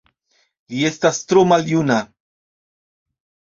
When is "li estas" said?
0.75-1.19